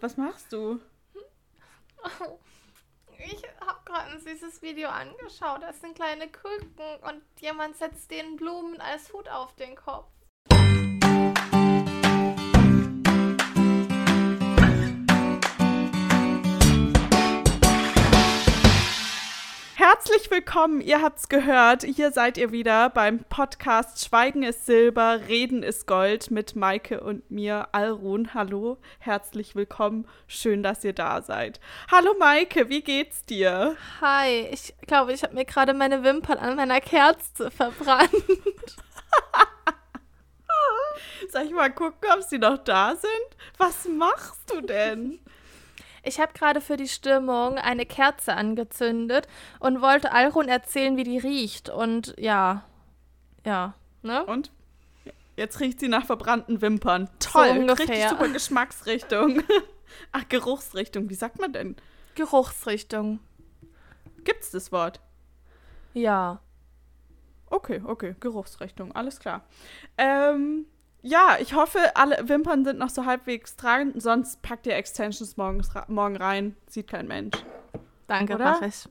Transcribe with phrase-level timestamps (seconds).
[0.00, 0.80] Was machst du?
[3.18, 5.62] Ich habe gerade ein süßes Video angeschaut.
[5.62, 10.08] Das sind kleine Küken und jemand setzt denen Blumen als Hut auf den Kopf.
[19.98, 21.82] Herzlich willkommen, ihr habt's gehört.
[21.82, 27.28] Hier seid ihr wieder beim Podcast Schweigen ist Silber, Reden ist Gold mit Maike und
[27.32, 28.32] mir, Alrun.
[28.32, 30.06] Hallo, herzlich willkommen.
[30.28, 31.58] Schön, dass ihr da seid.
[31.90, 33.76] Hallo Maike, wie geht's dir?
[34.00, 38.12] Hi, ich glaube, ich habe mir gerade meine Wimpern an meiner Kerze verbrannt.
[41.32, 43.10] Soll ich mal gucken, ob sie noch da sind?
[43.56, 45.18] Was machst du denn?
[46.02, 49.28] Ich habe gerade für die Stimmung eine Kerze angezündet
[49.60, 51.68] und wollte Alrun erzählen, wie die riecht.
[51.68, 52.64] Und ja,
[53.44, 54.24] ja, ne?
[54.24, 54.52] Und?
[55.36, 57.08] Jetzt riecht sie nach verbrannten Wimpern.
[57.20, 59.42] Toll, so richtig super Geschmacksrichtung.
[60.12, 61.76] Ach, Geruchsrichtung, wie sagt man denn?
[62.14, 63.20] Geruchsrichtung.
[64.24, 65.00] Gibt's das Wort?
[65.94, 66.40] Ja.
[67.50, 69.44] Okay, okay, Geruchsrichtung, alles klar.
[69.96, 70.66] Ähm,
[71.02, 73.92] ja, ich hoffe, alle Wimpern sind noch so halbwegs dran.
[73.96, 76.56] Sonst packt ihr Extensions morgens, morgen rein.
[76.68, 77.36] Sieht kein Mensch.
[78.06, 78.44] Danke, Oder?
[78.44, 78.88] mach ich.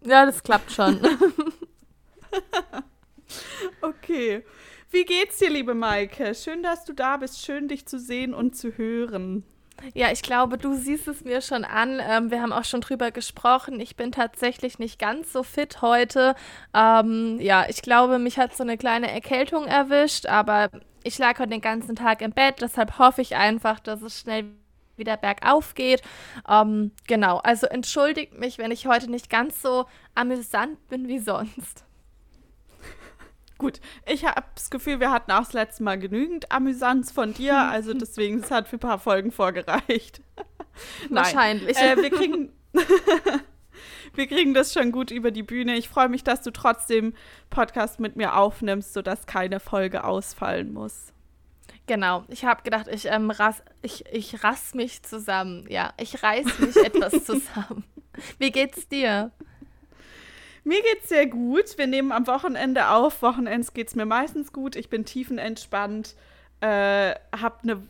[0.00, 1.00] Ja, das klappt schon.
[3.80, 4.44] okay.
[4.90, 6.34] Wie geht's dir, liebe Maike?
[6.34, 7.44] Schön, dass du da bist.
[7.44, 9.44] Schön, dich zu sehen und zu hören.
[9.92, 12.00] Ja, ich glaube, du siehst es mir schon an.
[12.00, 13.80] Ähm, wir haben auch schon drüber gesprochen.
[13.80, 16.34] Ich bin tatsächlich nicht ganz so fit heute.
[16.72, 20.70] Ähm, ja, ich glaube, mich hat so eine kleine Erkältung erwischt, aber
[21.04, 24.46] ich lag heute den ganzen Tag im Bett, deshalb hoffe ich einfach, dass es schnell
[24.96, 26.02] wieder bergauf geht.
[26.48, 31.84] Ähm, genau, also entschuldigt mich, wenn ich heute nicht ganz so amüsant bin wie sonst.
[33.58, 37.56] Gut, ich habe das Gefühl, wir hatten auch das letzte Mal genügend Amüsanz von dir,
[37.56, 40.22] also deswegen es hat für ein paar Folgen vorgereicht.
[41.10, 41.76] Wahrscheinlich.
[41.76, 42.52] Äh, wir kriegen
[44.14, 45.76] wir kriegen das schon gut über die Bühne.
[45.76, 47.14] Ich freue mich, dass du trotzdem
[47.50, 51.12] Podcast mit mir aufnimmst, sodass keine Folge ausfallen muss.
[51.86, 55.66] Genau, ich habe gedacht, ich, ähm, rass, ich, ich rass mich zusammen.
[55.68, 57.84] Ja, ich reiß mich etwas zusammen.
[58.38, 59.32] Wie geht's dir?
[60.64, 61.76] Mir geht's sehr gut.
[61.76, 63.20] Wir nehmen am Wochenende auf.
[63.20, 64.76] Wochenends geht's mir meistens gut.
[64.76, 66.16] Ich bin tiefenentspannt.
[66.60, 67.82] Äh, hab eine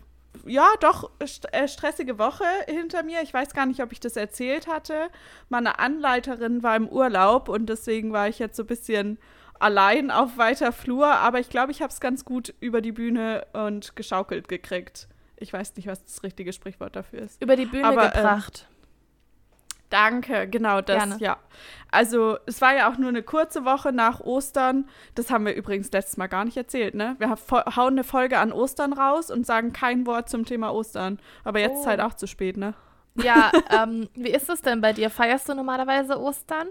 [0.47, 3.23] ja, doch st äh, stressige Woche hinter mir.
[3.23, 5.09] Ich weiß gar nicht, ob ich das erzählt hatte.
[5.49, 9.19] Meine Anleiterin war im Urlaub und deswegen war ich jetzt so ein bisschen
[9.59, 11.07] allein auf weiter Flur.
[11.07, 15.09] Aber ich glaube, ich habe es ganz gut über die Bühne und geschaukelt gekriegt.
[15.37, 17.43] Ich weiß nicht, was das richtige Sprichwort dafür ist.
[17.43, 18.69] Über die Bühne Aber, ähm, gebracht.
[19.95, 21.17] Danke, genau das, Gerne.
[21.21, 21.37] ja.
[21.93, 24.89] Also, es war ja auch nur eine kurze Woche nach Ostern.
[25.15, 27.15] Das haben wir übrigens letztes Mal gar nicht erzählt, ne?
[27.21, 31.21] Wir hauen eine Folge an Ostern raus und sagen kein Wort zum Thema Ostern.
[31.45, 31.81] Aber jetzt oh.
[31.83, 32.75] ist halt auch zu spät, ne?
[33.15, 35.11] Ja, ähm, wie ist es denn bei dir?
[35.11, 36.67] Feierst du normalerweise Ostern?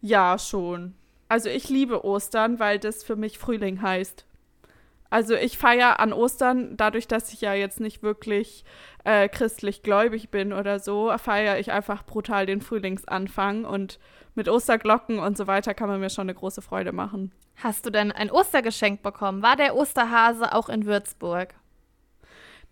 [0.00, 0.94] Ja, schon.
[1.28, 4.24] Also, ich liebe Ostern, weil das für mich Frühling heißt.
[5.14, 8.64] Also ich feiere an Ostern, dadurch, dass ich ja jetzt nicht wirklich
[9.04, 14.00] äh, christlich gläubig bin oder so, feiere ich einfach brutal den Frühlingsanfang und
[14.34, 17.30] mit Osterglocken und so weiter kann man mir schon eine große Freude machen.
[17.62, 19.40] Hast du denn ein Ostergeschenk bekommen?
[19.40, 21.54] War der Osterhase auch in Würzburg?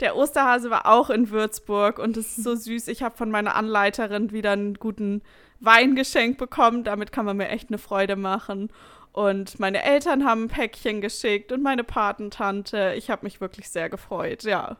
[0.00, 2.88] Der Osterhase war auch in Würzburg und es ist so süß.
[2.88, 5.22] Ich habe von meiner Anleiterin wieder einen guten
[5.60, 6.82] Wein geschenkt bekommen.
[6.82, 8.72] Damit kann man mir echt eine Freude machen.
[9.12, 12.95] Und meine Eltern haben ein Päckchen geschickt und meine Patentante.
[12.97, 14.78] Ich habe mich wirklich sehr gefreut, ja.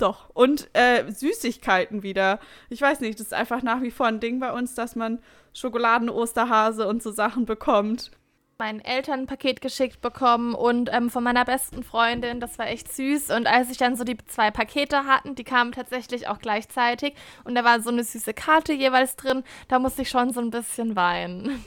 [0.00, 0.30] Doch.
[0.32, 2.40] Und äh, Süßigkeiten wieder.
[2.68, 5.18] Ich weiß nicht, das ist einfach nach wie vor ein Ding bei uns, dass man
[5.54, 8.10] Schokoladen-Osterhase und so Sachen bekommt.
[8.58, 12.40] Meinen Eltern ein Paket geschickt bekommen und ähm, von meiner besten Freundin.
[12.40, 13.30] Das war echt süß.
[13.30, 17.14] Und als ich dann so die zwei Pakete hatten, die kamen tatsächlich auch gleichzeitig.
[17.44, 19.42] Und da war so eine süße Karte jeweils drin.
[19.68, 21.64] Da musste ich schon so ein bisschen weinen.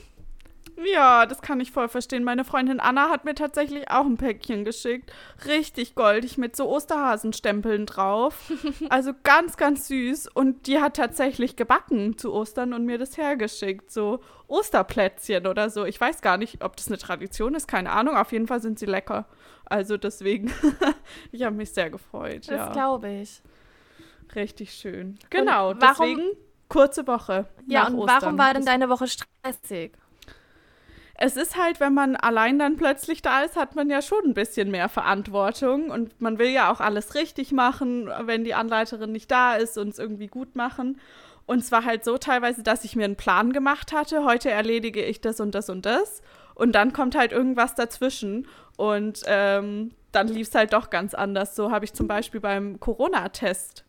[0.86, 2.24] Ja, das kann ich voll verstehen.
[2.24, 5.12] Meine Freundin Anna hat mir tatsächlich auch ein Päckchen geschickt.
[5.46, 8.52] Richtig goldig mit so Osterhasenstempeln drauf.
[8.90, 10.28] Also ganz, ganz süß.
[10.34, 13.92] Und die hat tatsächlich gebacken zu Ostern und mir das hergeschickt.
[13.92, 15.86] So Osterplätzchen oder so.
[15.86, 17.68] Ich weiß gar nicht, ob das eine Tradition ist.
[17.68, 18.18] Keine Ahnung.
[18.18, 19.26] Auf jeden Fall sind sie lecker.
[19.66, 20.52] Also deswegen,
[21.32, 22.48] ich habe mich sehr gefreut.
[22.48, 22.72] Das ja.
[22.72, 23.42] glaube ich.
[24.36, 25.18] Richtig schön.
[25.30, 26.22] Genau, warum, deswegen
[26.68, 27.48] kurze Woche.
[27.68, 28.22] Ja, und Ostern.
[28.22, 29.94] warum war denn deine Woche stressig?
[31.16, 34.34] Es ist halt, wenn man allein dann plötzlich da ist, hat man ja schon ein
[34.34, 39.30] bisschen mehr Verantwortung und man will ja auch alles richtig machen, wenn die Anleiterin nicht
[39.30, 41.00] da ist und es irgendwie gut machen.
[41.46, 45.22] Und zwar halt so teilweise, dass ich mir einen Plan gemacht hatte, heute erledige ich
[45.22, 46.22] das und das und das.
[46.56, 48.48] Und dann kommt halt irgendwas dazwischen.
[48.78, 51.56] Und ähm, dann lief es halt doch ganz anders.
[51.56, 53.84] So habe ich zum Beispiel beim Corona-Test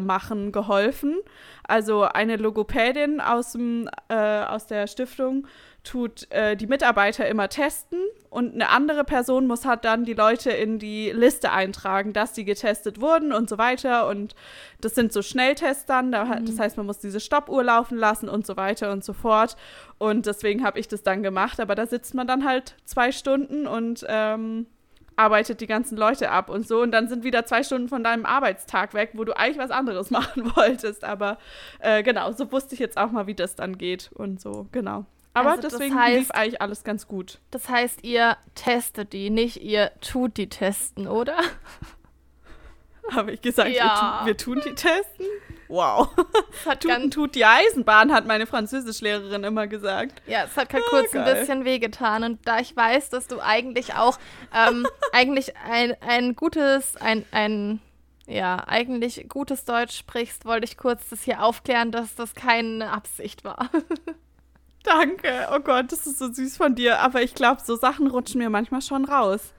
[0.00, 1.16] machen geholfen.
[1.64, 5.46] Also eine Logopädin aus, dem, äh, aus der Stiftung
[5.84, 7.98] tut äh, die Mitarbeiter immer testen
[8.32, 12.46] und eine andere Person muss halt dann die Leute in die Liste eintragen, dass die
[12.46, 14.08] getestet wurden und so weiter.
[14.08, 14.34] Und
[14.80, 16.12] das sind so Schnelltests dann.
[16.12, 16.46] Da, mhm.
[16.46, 19.56] Das heißt, man muss diese Stoppuhr laufen lassen und so weiter und so fort.
[19.98, 21.60] Und deswegen habe ich das dann gemacht.
[21.60, 24.66] Aber da sitzt man dann halt zwei Stunden und ähm,
[25.16, 26.80] arbeitet die ganzen Leute ab und so.
[26.80, 30.10] Und dann sind wieder zwei Stunden von deinem Arbeitstag weg, wo du eigentlich was anderes
[30.10, 31.04] machen wolltest.
[31.04, 31.38] Aber
[31.80, 35.06] äh, genau, so wusste ich jetzt auch mal, wie das dann geht und so, genau.
[35.34, 37.38] Aber also deswegen heißt, lief eigentlich alles ganz gut.
[37.50, 41.36] Das heißt, ihr testet die, nicht ihr tut die testen, oder?
[43.10, 44.22] Habe ich gesagt, ja.
[44.24, 45.26] wir, tu, wir, tun die testen?
[45.72, 46.10] Wow.
[46.80, 50.20] Tuten tut die Eisenbahn, hat meine Französischlehrerin immer gesagt.
[50.26, 51.22] Ja, es hat gerade ah, kurz geil.
[51.22, 52.24] ein bisschen wehgetan.
[52.24, 54.18] Und da ich weiß, dass du eigentlich auch
[54.54, 57.80] ähm, eigentlich ein, ein gutes, ein, ein
[58.26, 63.42] ja, eigentlich gutes Deutsch sprichst, wollte ich kurz das hier aufklären, dass das keine Absicht
[63.42, 63.70] war.
[64.82, 65.48] Danke.
[65.54, 66.98] Oh Gott, das ist so süß von dir.
[66.98, 69.54] Aber ich glaube, so Sachen rutschen mir manchmal schon raus.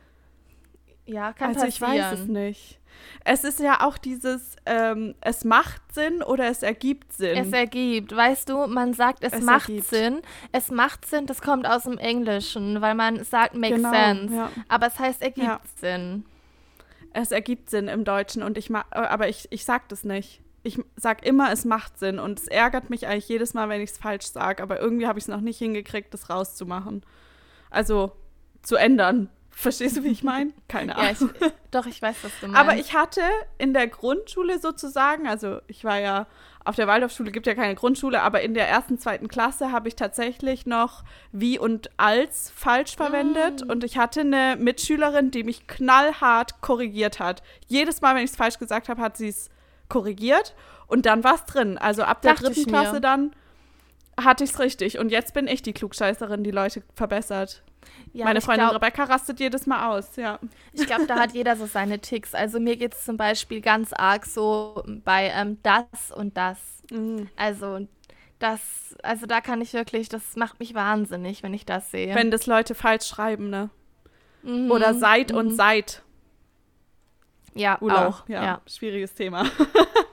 [1.06, 1.92] Ja, kann also passieren.
[1.92, 2.80] ich weiß es nicht.
[3.26, 7.38] Es ist ja auch dieses, ähm, es macht Sinn oder es ergibt Sinn.
[7.38, 8.16] Es ergibt.
[8.16, 9.88] Weißt du, man sagt, es, es macht ergibt.
[9.88, 10.22] Sinn.
[10.52, 14.36] Es macht Sinn, das kommt aus dem Englischen, weil man sagt, makes genau, sense.
[14.36, 14.52] Ja.
[14.68, 15.62] Aber es heißt, ergibt ja.
[15.80, 16.26] Sinn.
[17.14, 20.80] Es ergibt Sinn im Deutschen und ich äh, aber ich, ich sag das nicht ich
[20.96, 23.98] sage immer, es macht Sinn und es ärgert mich eigentlich jedes Mal, wenn ich es
[23.98, 27.06] falsch sage, aber irgendwie habe ich es noch nicht hingekriegt, das rauszumachen.
[27.70, 28.14] Also
[28.62, 29.30] zu ändern.
[29.56, 30.52] Verstehst du, wie ich meine?
[30.68, 31.32] Keine Ahnung.
[31.40, 32.60] Ja, ich, doch, ich weiß, was du meinst.
[32.60, 33.22] Aber ich hatte
[33.58, 36.28] in der Grundschule sozusagen, also ich war ja
[36.66, 39.96] auf der Waldorfschule, gibt ja keine Grundschule, aber in der ersten, zweiten Klasse habe ich
[39.96, 43.66] tatsächlich noch wie und als falsch verwendet.
[43.66, 43.70] Mm.
[43.70, 47.44] Und ich hatte eine Mitschülerin, die mich knallhart korrigiert hat.
[47.68, 49.50] Jedes Mal, wenn ich es falsch gesagt habe, hat sie es
[49.90, 50.56] korrigiert
[50.88, 51.78] und dann war es drin.
[51.78, 53.36] Also ab der dritten Klasse dann
[54.20, 55.00] hatte ich es richtig.
[55.00, 57.64] Und jetzt bin ich die Klugscheißerin, die Leute verbessert.
[58.14, 60.40] Ja, Meine Freundin glaub, Rebecca rastet jedes Mal aus, ja.
[60.72, 62.36] Ich glaube, da hat jeder so seine Ticks.
[62.36, 66.60] Also mir geht es zum Beispiel ganz arg so bei ähm, das und das.
[66.92, 67.30] Mhm.
[67.36, 67.88] Also
[68.40, 72.14] das, also da kann ich wirklich, das macht mich wahnsinnig, wenn ich das sehe.
[72.14, 73.70] Wenn das Leute falsch schreiben, ne?
[74.44, 74.70] Mhm.
[74.70, 75.38] Oder seit mhm.
[75.38, 76.02] und seit.
[77.56, 78.08] Ja, Ula.
[78.08, 78.28] auch.
[78.28, 79.46] Ja, ja, schwieriges Thema.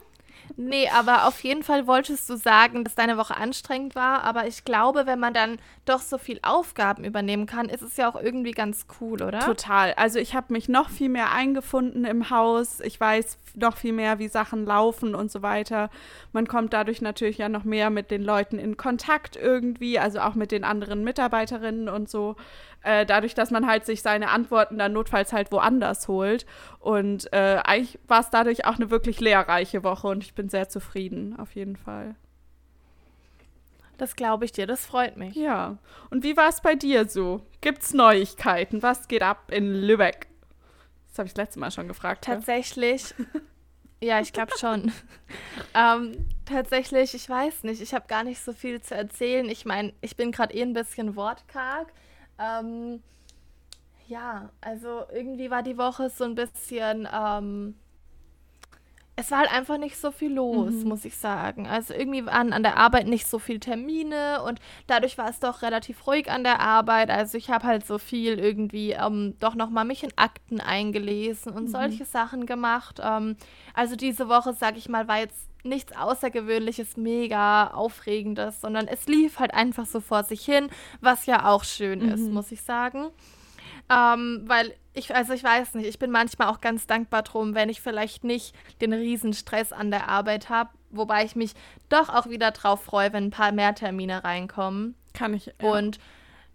[0.56, 4.23] Nee, aber auf jeden Fall wolltest du sagen, dass deine Woche anstrengend war.
[4.25, 8.08] Aber ich glaube, wenn man dann doch so viel Aufgaben übernehmen kann, ist es ja
[8.08, 9.41] auch irgendwie ganz cool, oder?
[9.41, 9.94] Total.
[9.94, 12.81] Also ich habe mich noch viel mehr eingefunden im Haus.
[12.81, 15.91] Ich weiß noch viel mehr, wie Sachen laufen und so weiter.
[16.32, 20.35] Man kommt dadurch natürlich ja noch mehr mit den Leuten in Kontakt irgendwie, also auch
[20.35, 22.37] mit den anderen Mitarbeiterinnen und so.
[22.82, 26.47] Äh, dadurch, dass man halt sich seine Antworten dann notfalls halt woanders holt.
[26.79, 30.69] Und äh, eigentlich war es dadurch auch eine wirklich lehrreiche Woche und ich bin sehr
[30.69, 32.15] zufrieden, auf jeden Fall.
[33.99, 35.35] Das glaube ich dir, das freut mich.
[35.35, 35.77] Ja.
[36.09, 37.43] Und wie war es bei dir so?
[37.61, 38.83] Gibt's Neuigkeiten?
[38.83, 40.29] Was geht ab in Lübeck?
[41.11, 42.25] Das habe ich das letzte Mal schon gefragt.
[42.25, 43.15] Tatsächlich.
[44.03, 44.93] Ja, ich glaube schon.
[45.75, 49.47] ähm, tatsächlich, ich weiß nicht, ich habe gar nicht so viel zu erzählen.
[49.51, 51.93] Ich meine, ich bin gerade eh ein bisschen wortkarg.
[52.39, 53.03] Ähm,
[54.07, 57.75] ja, also irgendwie war die Woche so ein bisschen, ähm,
[59.21, 60.89] es war halt einfach nicht so viel los, mhm.
[60.89, 61.67] muss ich sagen.
[61.67, 65.61] Also irgendwie waren an der Arbeit nicht so viele Termine und dadurch war es doch
[65.61, 67.11] relativ ruhig an der Arbeit.
[67.11, 71.65] Also ich habe halt so viel irgendwie ähm, doch nochmal mich in Akten eingelesen und
[71.65, 71.69] mhm.
[71.69, 72.99] solche Sachen gemacht.
[73.03, 73.37] Ähm,
[73.75, 79.39] also diese Woche, sag ich mal, war jetzt nichts Außergewöhnliches, mega Aufregendes, sondern es lief
[79.39, 80.71] halt einfach so vor sich hin,
[81.03, 82.12] was ja auch schön mhm.
[82.12, 83.11] ist, muss ich sagen.
[83.90, 87.68] Ähm, weil ich, also ich weiß nicht, ich bin manchmal auch ganz dankbar drum, wenn
[87.68, 91.52] ich vielleicht nicht den Riesenstress an der Arbeit habe, wobei ich mich
[91.88, 94.94] doch auch wieder drauf freue, wenn ein paar mehr Termine reinkommen.
[95.12, 95.47] Kann ich.
[95.47, 95.70] Ja.
[95.70, 95.99] Und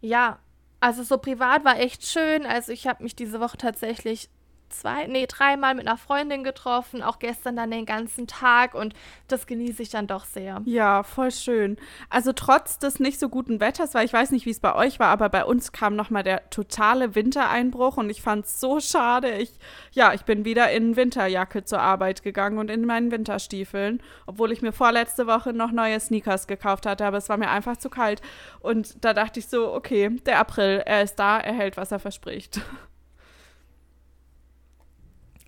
[0.01, 0.39] ja,
[0.79, 2.45] also so privat war echt schön.
[2.45, 4.29] Also ich habe mich diese Woche tatsächlich
[4.69, 8.93] zwei, nee, dreimal mit einer Freundin getroffen, auch gestern dann den ganzen Tag und
[9.27, 10.61] das genieße ich dann doch sehr.
[10.65, 11.77] Ja, voll schön.
[12.09, 14.99] Also trotz des nicht so guten Wetters, weil ich weiß nicht, wie es bei euch
[14.99, 19.31] war, aber bei uns kam nochmal der totale Wintereinbruch und ich fand es so schade.
[19.37, 19.51] Ich,
[19.91, 24.61] ja, ich bin wieder in Winterjacke zur Arbeit gegangen und in meinen Winterstiefeln, obwohl ich
[24.61, 28.21] mir vorletzte Woche noch neue Sneakers gekauft hatte, aber es war mir einfach zu kalt.
[28.59, 31.99] Und da dachte ich so, okay, der April, er ist da, er hält, was er
[31.99, 32.61] verspricht.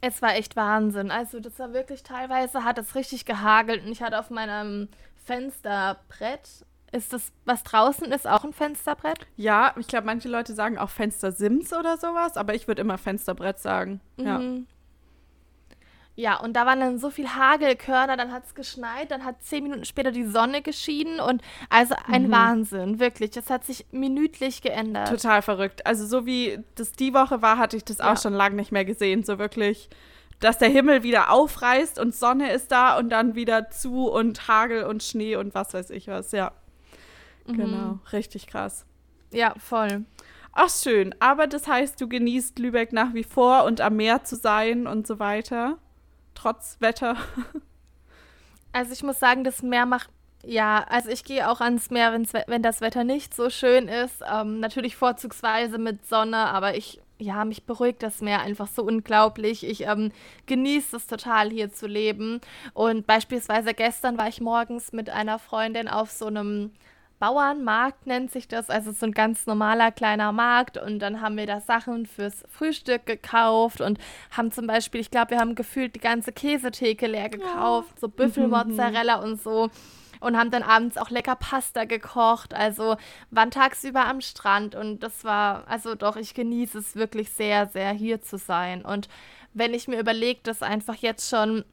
[0.01, 1.11] Es war echt Wahnsinn.
[1.11, 4.89] Also, das war wirklich teilweise, hat es richtig gehagelt und ich hatte auf meinem
[5.25, 6.65] Fensterbrett.
[6.91, 9.19] Ist das, was draußen ist, auch ein Fensterbrett?
[9.35, 13.59] Ja, ich glaube, manche Leute sagen auch Fenstersims oder sowas, aber ich würde immer Fensterbrett
[13.59, 13.99] sagen.
[14.15, 14.25] Mhm.
[14.25, 14.41] Ja.
[16.19, 19.61] Ja, und da waren dann so viel Hagelkörner, dann hat es geschneit, dann hat zehn
[19.61, 22.31] Minuten später die Sonne geschienen und also ein mhm.
[22.31, 23.29] Wahnsinn, wirklich.
[23.29, 25.09] Das hat sich minütlich geändert.
[25.09, 25.85] Total verrückt.
[25.85, 28.11] Also so wie das die Woche war, hatte ich das ja.
[28.11, 29.23] auch schon lange nicht mehr gesehen.
[29.23, 29.91] So wirklich,
[30.39, 34.85] dass der Himmel wieder aufreißt und Sonne ist da und dann wieder zu und Hagel
[34.85, 36.31] und Schnee und was weiß ich was.
[36.31, 36.51] Ja,
[37.45, 37.57] mhm.
[37.57, 38.87] genau, richtig krass.
[39.29, 40.03] Ja, voll.
[40.51, 44.35] Ach schön, aber das heißt, du genießt Lübeck nach wie vor und am Meer zu
[44.35, 45.77] sein und so weiter
[46.37, 47.17] trotz Wetter?
[48.73, 50.09] Also ich muss sagen, das Meer macht
[50.45, 54.23] ja, also ich gehe auch ans Meer, wenn's, wenn das Wetter nicht so schön ist.
[54.31, 59.65] Ähm, natürlich vorzugsweise mit Sonne, aber ich, ja, mich beruhigt das Meer einfach so unglaublich.
[59.65, 60.11] Ich ähm,
[60.45, 62.39] genieße es total, hier zu leben.
[62.73, 66.71] Und beispielsweise gestern war ich morgens mit einer Freundin auf so einem
[67.19, 70.77] Bauernmarkt nennt sich das, also so ein ganz normaler kleiner Markt.
[70.77, 73.97] Und dann haben wir da Sachen fürs Frühstück gekauft und
[74.31, 78.01] haben zum Beispiel, ich glaube, wir haben gefühlt die ganze Käsetheke leer gekauft, ja.
[78.01, 79.23] so Büffelmozzarella mhm.
[79.23, 79.69] und so.
[80.19, 82.97] Und haben dann abends auch lecker Pasta gekocht, also
[83.29, 84.73] waren tagsüber am Strand.
[84.73, 88.83] Und das war, also doch, ich genieße es wirklich sehr, sehr hier zu sein.
[88.83, 89.09] Und
[89.53, 91.65] wenn ich mir überlege, dass einfach jetzt schon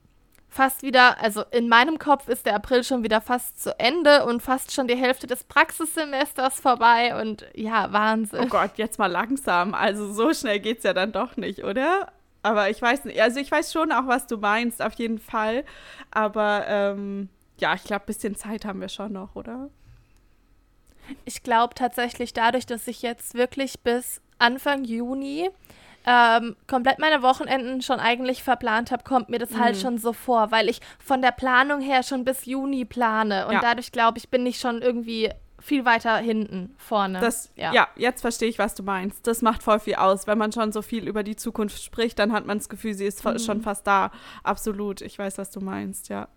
[0.55, 4.41] fast wieder, also in meinem Kopf ist der April schon wieder fast zu Ende und
[4.41, 8.45] fast schon die Hälfte des Praxissemesters vorbei und ja, Wahnsinn.
[8.45, 9.75] Oh Gott, jetzt mal langsam.
[9.75, 12.13] Also so schnell geht es ja dann doch nicht, oder?
[12.43, 15.65] Aber ich weiß nicht, also ich weiß schon auch, was du meinst, auf jeden Fall.
[16.11, 19.71] Aber ähm, ja, ich glaube, ein bisschen Zeit haben wir schon noch, oder?
[21.25, 25.51] Ich glaube tatsächlich dadurch, dass ich jetzt wirklich bis Anfang Juni
[26.07, 29.65] ähm, komplett meine Wochenenden schon eigentlich verplant habe, kommt mir das halt mhm.
[29.65, 33.55] halt schon so vor, weil ich von der Planung her schon bis Juni plane und
[33.55, 33.61] ja.
[33.61, 35.31] dadurch glaube ich, bin ich schon irgendwie
[35.65, 37.21] viel weiter hinten vorne.
[37.21, 37.73] Das, ja.
[37.73, 39.27] ja, jetzt verstehe ich, was du meinst.
[39.27, 40.27] Das macht voll viel aus.
[40.27, 43.07] Wenn man schon so viel über die Zukunft spricht, dann hat man das Gefühl, sie
[43.07, 43.39] ist mhm.
[43.39, 44.11] schon fast da.
[44.43, 45.01] Absolut.
[45.01, 46.29] Ich weiß, was du meinst, ja.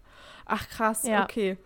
[0.45, 1.23] Ach krass, ja.
[1.23, 1.57] okay.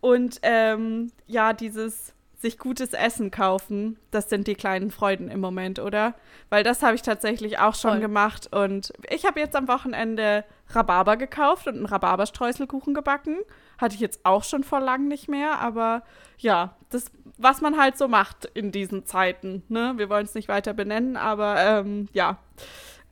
[0.00, 5.78] Und ähm, ja, dieses sich gutes Essen kaufen, das sind die kleinen Freuden im Moment,
[5.78, 6.14] oder?
[6.48, 8.00] Weil das habe ich tatsächlich auch schon Voll.
[8.00, 13.36] gemacht und ich habe jetzt am Wochenende Rhabarber gekauft und einen Rhabarberstreuselkuchen gebacken.
[13.76, 16.02] Hatte ich jetzt auch schon vor lang nicht mehr, aber
[16.38, 19.94] ja, das, was man halt so macht in diesen Zeiten, ne?
[19.96, 22.38] Wir wollen es nicht weiter benennen, aber ähm, ja,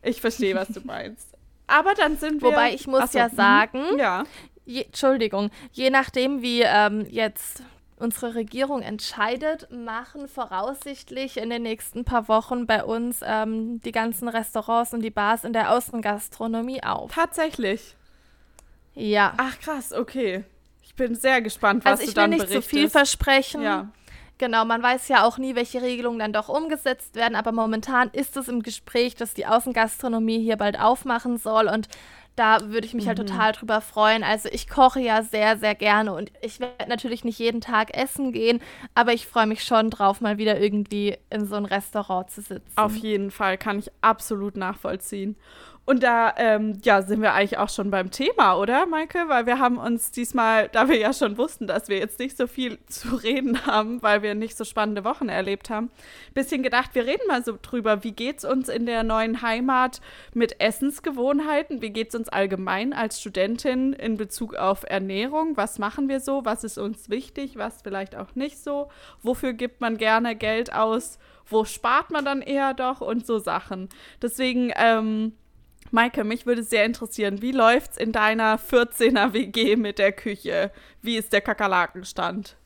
[0.03, 1.35] ich verstehe, was du meinst.
[1.67, 2.51] Aber dann sind wir.
[2.51, 4.25] Wobei ich muss achso, ja hm, sagen, ja.
[4.65, 7.63] Je, Entschuldigung, je nachdem, wie ähm, jetzt
[8.01, 14.29] unsere Regierung entscheidet, machen voraussichtlich in den nächsten paar Wochen bei uns ähm, die ganzen
[14.29, 17.13] Restaurants und die Bars in der Außengastronomie auf.
[17.15, 17.97] Tatsächlich.
[18.95, 19.35] Ja.
[19.37, 20.45] Ach krass, okay.
[20.83, 22.57] Ich bin sehr gespannt, was also du dann berichtest.
[22.57, 23.63] Also ich will nicht zu viel versprechen.
[23.63, 23.89] Ja.
[24.39, 28.37] Genau, man weiß ja auch nie, welche Regelungen dann doch umgesetzt werden, aber momentan ist
[28.37, 31.89] es im Gespräch, dass die Außengastronomie hier bald aufmachen soll und
[32.39, 33.23] da würde ich mich halt mhm.
[33.23, 34.23] halt total drüber freuen.
[34.23, 38.33] Also ich koche ja sehr, sehr gerne und ich werde natürlich nicht jeden Tag essen
[38.33, 38.61] gehen,
[38.95, 42.73] aber ich freue mich schon drauf, mal wieder irgendwie in so ein Restaurant zu sitzen.
[42.77, 45.37] Auf jeden Fall, kann ich absolut nachvollziehen.
[45.89, 49.25] Und da, ähm, ja, sind wir eigentlich auch schon beim Thema, oder, Maike?
[49.29, 52.47] Weil wir haben uns diesmal, da wir ja schon wussten, dass wir jetzt nicht so
[52.47, 55.91] viel zu reden haben, weil wir nicht so spannende Wochen erlebt haben,
[56.35, 60.03] bisschen gedacht, wir reden mal so drüber, wie geht's uns in der neuen Heimat
[60.35, 61.81] mit Essensgewohnheiten?
[61.81, 65.57] Wie geht's uns allgemein als Studentin in Bezug auf Ernährung?
[65.57, 66.45] Was machen wir so?
[66.45, 67.57] Was ist uns wichtig?
[67.57, 68.91] Was vielleicht auch nicht so?
[69.23, 71.19] Wofür gibt man gerne Geld aus?
[71.47, 73.01] Wo spart man dann eher doch?
[73.01, 73.89] Und so Sachen.
[74.21, 75.33] Deswegen, ähm,
[75.91, 80.71] Maike, mich würde sehr interessieren, wie läuft's in deiner 14er WG mit der Küche?
[81.03, 82.57] Wie ist der Kakerlakenstand?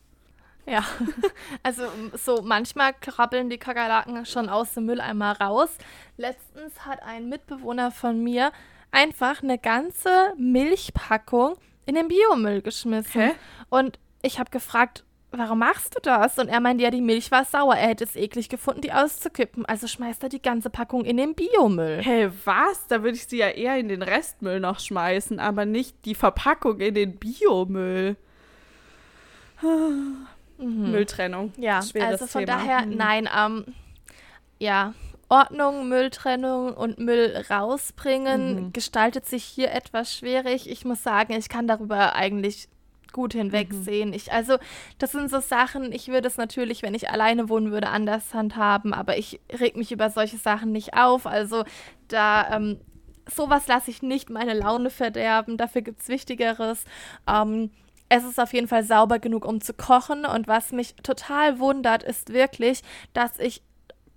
[0.66, 0.84] Ja,
[1.62, 5.70] also so manchmal krabbeln die Kakerlaken schon aus dem Mülleimer raus.
[6.16, 8.52] Letztens hat ein Mitbewohner von mir
[8.90, 13.20] einfach eine ganze Milchpackung in den Biomüll geschmissen.
[13.20, 13.30] Hä?
[13.70, 16.38] Und ich habe gefragt, warum machst du das?
[16.38, 17.74] Und er meinte, ja, die Milch war sauer.
[17.74, 19.64] Er hätte es eklig gefunden, die auszukippen.
[19.66, 22.00] Also schmeißt er die ganze Packung in den Biomüll.
[22.02, 22.86] Hey, was?
[22.88, 26.80] Da würde ich sie ja eher in den Restmüll noch schmeißen, aber nicht die Verpackung
[26.80, 28.16] in den Biomüll.
[29.62, 30.90] Mhm.
[30.90, 31.52] Mülltrennung.
[31.56, 32.58] Ja, also von Thema.
[32.58, 32.96] daher, mhm.
[32.96, 33.64] nein, ähm,
[34.58, 34.94] ja,
[35.28, 38.72] Ordnung, Mülltrennung und Müll rausbringen mhm.
[38.72, 40.68] gestaltet sich hier etwas schwierig.
[40.68, 42.68] Ich muss sagen, ich kann darüber eigentlich
[43.12, 44.10] gut hinwegsehen.
[44.10, 44.14] Mhm.
[44.14, 44.58] Ich, also,
[44.98, 48.94] das sind so Sachen, ich würde es natürlich, wenn ich alleine wohnen würde, anders handhaben,
[48.94, 51.26] aber ich reg mich über solche Sachen nicht auf.
[51.26, 51.64] Also,
[52.08, 52.80] da, ähm,
[53.30, 55.56] sowas lasse ich nicht meine Laune verderben.
[55.56, 56.84] Dafür gibt es Wichtigeres.
[57.28, 57.70] Ähm,
[58.08, 60.26] es ist auf jeden Fall sauber genug, um zu kochen.
[60.26, 62.82] Und was mich total wundert, ist wirklich,
[63.14, 63.62] dass ich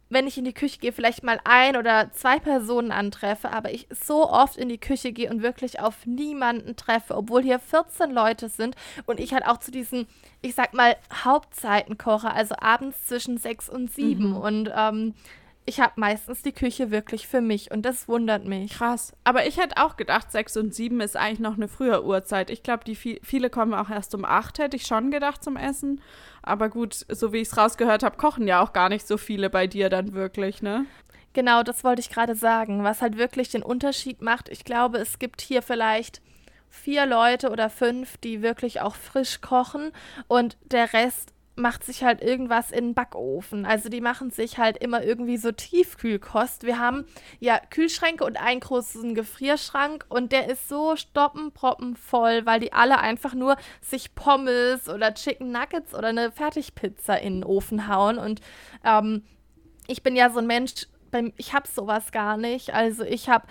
[0.09, 3.87] wenn ich in die Küche gehe, vielleicht mal ein oder zwei Personen antreffe, aber ich
[3.89, 8.49] so oft in die Küche gehe und wirklich auf niemanden treffe, obwohl hier 14 Leute
[8.49, 10.07] sind und ich halt auch zu diesen,
[10.41, 14.37] ich sag mal, Hauptzeiten koche, also abends zwischen sechs und sieben mhm.
[14.37, 15.13] und ähm,
[15.65, 18.73] ich habe meistens die Küche wirklich für mich und das wundert mich.
[18.73, 19.13] Krass.
[19.23, 22.49] Aber ich hätte auch gedacht, sechs und sieben ist eigentlich noch eine frühe Uhrzeit.
[22.49, 26.01] Ich glaube, die viele kommen auch erst um acht, hätte ich schon gedacht zum Essen.
[26.43, 29.49] Aber gut, so wie ich es rausgehört habe, kochen ja auch gar nicht so viele
[29.49, 30.85] bei dir dann wirklich, ne?
[31.33, 32.83] Genau, das wollte ich gerade sagen.
[32.83, 36.21] Was halt wirklich den Unterschied macht, ich glaube, es gibt hier vielleicht
[36.69, 39.91] vier Leute oder fünf, die wirklich auch frisch kochen
[40.27, 43.65] und der Rest macht sich halt irgendwas in den Backofen.
[43.65, 46.63] Also die machen sich halt immer irgendwie so Tiefkühlkost.
[46.63, 47.05] Wir haben
[47.39, 52.99] ja Kühlschränke und einen großen Gefrierschrank und der ist so stoppenproppen voll, weil die alle
[52.99, 58.17] einfach nur sich Pommes oder Chicken Nuggets oder eine Fertigpizza in den Ofen hauen.
[58.17, 58.41] Und
[58.83, 59.23] ähm,
[59.87, 60.87] ich bin ja so ein Mensch,
[61.37, 62.73] ich habe sowas gar nicht.
[62.73, 63.47] Also ich habe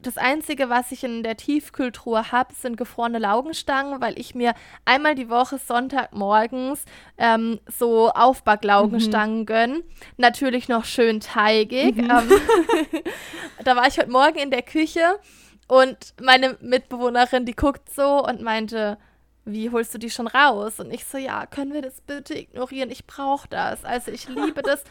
[0.00, 5.16] das Einzige, was ich in der Tiefkühltruhe habe, sind gefrorene Laugenstangen, weil ich mir einmal
[5.16, 6.84] die Woche Sonntagmorgens
[7.16, 9.46] ähm, so Aufbacklaugenstangen mhm.
[9.46, 9.82] gönne.
[10.16, 11.96] Natürlich noch schön teigig.
[11.96, 12.10] Mhm.
[12.10, 12.30] Ähm,
[13.64, 15.18] da war ich heute Morgen in der Küche
[15.66, 18.98] und meine Mitbewohnerin, die guckt so und meinte,
[19.44, 20.78] wie holst du die schon raus?
[20.78, 22.90] Und ich so, ja, können wir das bitte ignorieren?
[22.90, 23.84] Ich brauche das.
[23.84, 24.84] Also ich liebe das.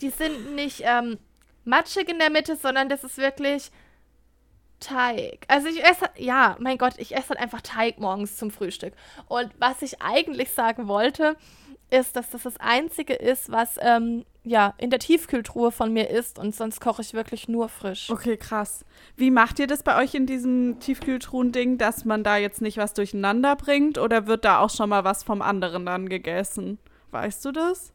[0.00, 1.18] Die sind nicht ähm,
[1.64, 3.70] matschig in der Mitte, sondern das ist wirklich
[4.86, 5.44] Teig.
[5.48, 8.94] Also ich esse, ja, mein Gott, ich esse halt einfach Teig morgens zum Frühstück.
[9.28, 11.36] Und was ich eigentlich sagen wollte,
[11.90, 16.38] ist, dass das das Einzige ist, was ähm, ja in der Tiefkühltruhe von mir ist
[16.38, 18.10] und sonst koche ich wirklich nur frisch.
[18.10, 18.84] Okay, krass.
[19.16, 22.94] Wie macht ihr das bei euch in diesem Tiefkühltruhen-Ding, dass man da jetzt nicht was
[22.94, 26.78] durcheinander bringt oder wird da auch schon mal was vom anderen dann gegessen?
[27.10, 27.92] Weißt du das?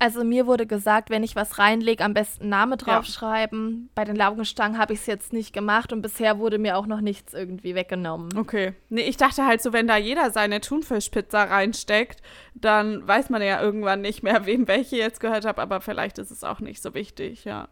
[0.00, 3.82] Also mir wurde gesagt, wenn ich was reinlege, am besten Name draufschreiben.
[3.82, 3.90] Ja.
[3.96, 7.00] Bei den Laugenstangen habe ich es jetzt nicht gemacht und bisher wurde mir auch noch
[7.00, 8.36] nichts irgendwie weggenommen.
[8.36, 8.74] Okay.
[8.90, 12.22] Nee, ich dachte halt so, wenn da jeder seine Thunfischpizza reinsteckt,
[12.54, 16.30] dann weiß man ja irgendwann nicht mehr, wem welche jetzt gehört hat, aber vielleicht ist
[16.30, 17.68] es auch nicht so wichtig, ja.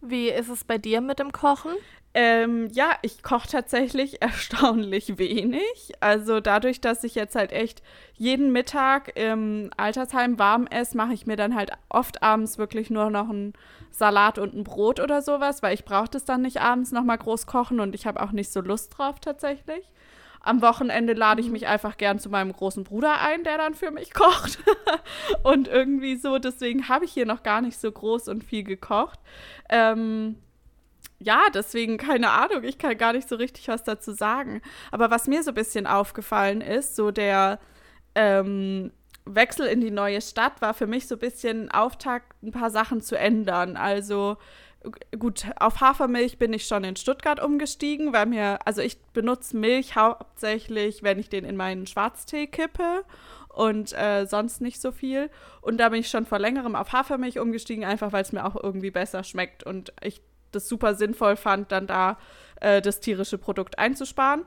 [0.00, 1.72] Wie ist es bei dir mit dem Kochen?
[2.18, 5.92] Ähm, ja, ich koche tatsächlich erstaunlich wenig.
[6.00, 7.82] Also dadurch, dass ich jetzt halt echt
[8.14, 13.10] jeden Mittag im Altersheim warm esse, mache ich mir dann halt oft abends wirklich nur
[13.10, 13.52] noch einen
[13.90, 17.44] Salat und ein Brot oder sowas, weil ich brauche das dann nicht abends nochmal groß
[17.44, 19.84] kochen und ich habe auch nicht so Lust drauf tatsächlich.
[20.40, 21.52] Am Wochenende lade ich mhm.
[21.52, 24.58] mich einfach gern zu meinem großen Bruder ein, der dann für mich kocht.
[25.42, 29.20] und irgendwie so, deswegen habe ich hier noch gar nicht so groß und viel gekocht.
[29.68, 30.36] Ähm,
[31.26, 34.62] ja, deswegen keine Ahnung, ich kann gar nicht so richtig was dazu sagen.
[34.92, 37.58] Aber was mir so ein bisschen aufgefallen ist, so der
[38.14, 38.92] ähm,
[39.24, 43.00] Wechsel in die neue Stadt war für mich so ein bisschen Auftakt, ein paar Sachen
[43.00, 43.76] zu ändern.
[43.76, 44.36] Also
[45.18, 49.96] gut, auf Hafermilch bin ich schon in Stuttgart umgestiegen, weil mir, also ich benutze Milch
[49.96, 53.04] hauptsächlich, wenn ich den in meinen Schwarztee kippe
[53.48, 55.28] und äh, sonst nicht so viel.
[55.60, 58.54] Und da bin ich schon vor längerem auf Hafermilch umgestiegen, einfach weil es mir auch
[58.62, 60.22] irgendwie besser schmeckt und ich
[60.56, 62.18] das super sinnvoll fand, dann da
[62.60, 64.44] äh, das tierische Produkt einzusparen.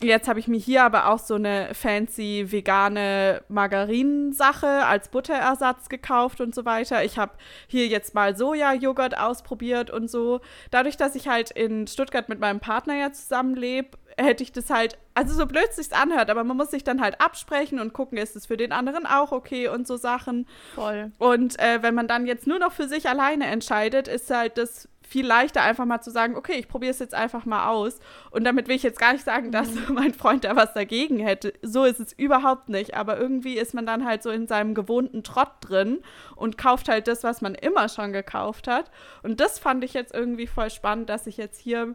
[0.00, 6.40] Jetzt habe ich mir hier aber auch so eine fancy vegane Margarinensache als Butterersatz gekauft
[6.40, 7.02] und so weiter.
[7.02, 7.32] Ich habe
[7.66, 10.40] hier jetzt mal Soja-Joghurt ausprobiert und so.
[10.70, 14.98] Dadurch, dass ich halt in Stuttgart mit meinem Partner ja zusammenlebe, hätte ich das halt,
[15.14, 18.36] also so blöd sich's anhört, aber man muss sich dann halt absprechen und gucken, ist
[18.36, 20.46] es für den anderen auch okay und so Sachen.
[20.76, 21.10] Voll.
[21.18, 24.88] Und äh, wenn man dann jetzt nur noch für sich alleine entscheidet, ist halt das
[25.08, 27.98] viel leichter, einfach mal zu sagen, okay, ich probiere es jetzt einfach mal aus.
[28.30, 29.86] Und damit will ich jetzt gar nicht sagen, dass mhm.
[29.94, 31.54] mein Freund da was dagegen hätte.
[31.62, 32.94] So ist es überhaupt nicht.
[32.94, 36.00] Aber irgendwie ist man dann halt so in seinem gewohnten Trott drin
[36.36, 38.90] und kauft halt das, was man immer schon gekauft hat.
[39.22, 41.94] Und das fand ich jetzt irgendwie voll spannend, dass ich jetzt hier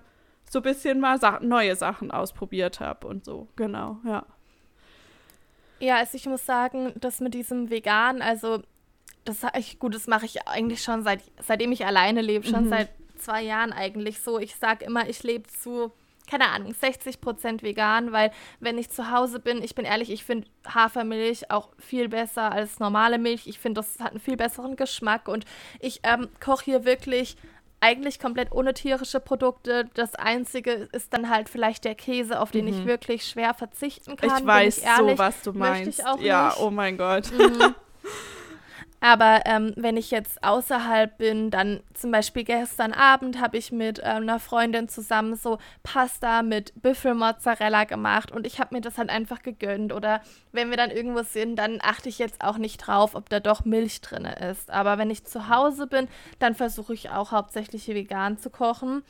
[0.49, 3.47] so ein bisschen mal Sa neue Sachen ausprobiert habe und so.
[3.56, 4.26] Genau, ja.
[5.80, 8.63] Ja, also ich muss sagen, das mit diesem Vegan, also
[9.26, 12.69] das ich gut, das mache ich eigentlich schon seit seitdem ich alleine lebe, schon mhm.
[12.69, 12.89] seit
[13.23, 14.39] zwei Jahren eigentlich so.
[14.39, 15.91] Ich sage immer, ich lebe zu,
[16.29, 20.23] keine Ahnung, 60 Prozent vegan, weil wenn ich zu Hause bin, ich bin ehrlich, ich
[20.23, 23.47] finde Hafermilch auch viel besser als normale Milch.
[23.47, 25.45] Ich finde, das hat einen viel besseren Geschmack und
[25.79, 27.38] ich ähm, koche hier wirklich
[27.83, 29.89] eigentlich komplett ohne tierische Produkte.
[29.93, 32.71] Das Einzige ist dann halt vielleicht der Käse, auf den mhm.
[32.71, 34.39] ich wirklich schwer verzichten kann.
[34.39, 36.01] Ich weiß ich ehrlich, so, was du meinst.
[36.21, 36.59] ja, nicht.
[36.62, 37.29] oh mein Gott.
[37.31, 37.75] Mhm.
[39.03, 43.99] Aber ähm, wenn ich jetzt außerhalb bin, dann zum Beispiel gestern Abend habe ich mit
[43.99, 49.09] äh, einer Freundin zusammen so Pasta mit Büffelmozzarella gemacht und ich habe mir das halt
[49.09, 49.91] einfach gegönnt.
[49.91, 50.21] Oder
[50.53, 53.65] wenn wir dann irgendwo sind, dann achte ich jetzt auch nicht drauf, ob da doch
[53.65, 54.71] Milch drin ist.
[54.71, 56.07] Aber wenn ich zu Hause bin,
[56.39, 59.03] dann versuche ich auch hauptsächlich vegan zu kochen.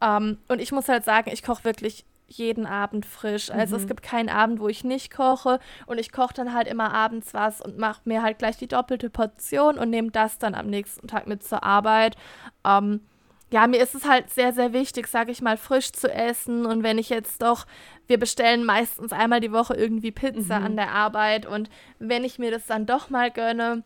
[0.00, 3.50] Ähm, und ich muss halt sagen, ich koche wirklich jeden Abend frisch.
[3.50, 3.82] Also mhm.
[3.82, 7.34] es gibt keinen Abend, wo ich nicht koche und ich koche dann halt immer abends
[7.34, 11.08] was und mache mir halt gleich die doppelte Portion und nehme das dann am nächsten
[11.08, 12.16] Tag mit zur Arbeit.
[12.64, 13.00] Ähm,
[13.52, 16.66] ja, mir ist es halt sehr, sehr wichtig, sage ich mal, frisch zu essen.
[16.66, 17.66] Und wenn ich jetzt doch,
[18.06, 20.66] wir bestellen meistens einmal die Woche irgendwie Pizza mhm.
[20.66, 23.82] an der Arbeit und wenn ich mir das dann doch mal gönne,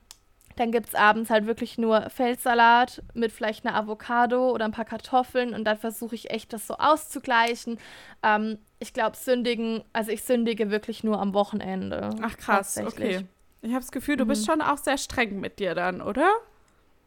[0.56, 4.84] dann gibt es abends halt wirklich nur Feldsalat mit vielleicht einer Avocado oder ein paar
[4.84, 7.78] Kartoffeln und dann versuche ich echt das so auszugleichen.
[8.22, 12.10] Ähm, ich glaube, sündigen, also ich sündige wirklich nur am Wochenende.
[12.22, 13.26] Ach krass, okay.
[13.62, 14.28] Ich habe das Gefühl, du mhm.
[14.28, 16.30] bist schon auch sehr streng mit dir dann, oder?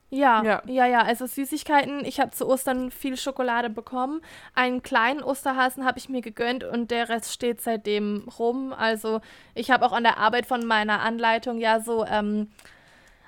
[0.10, 1.02] Ja, ja, ja, ja.
[1.02, 2.06] Also Süßigkeiten.
[2.06, 4.22] Ich habe zu Ostern viel Schokolade bekommen.
[4.56, 8.72] Einen kleinen Osterhasen habe ich mir gegönnt und der Rest steht seitdem rum.
[8.72, 9.20] Also
[9.54, 12.48] ich habe auch an der Arbeit von meiner Anleitung ja so ähm,